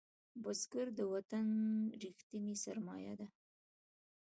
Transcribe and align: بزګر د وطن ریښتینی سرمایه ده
بزګر 0.41 0.87
د 0.95 0.99
وطن 1.13 1.47
ریښتینی 2.01 2.55
سرمایه 2.63 3.13
ده 3.19 3.27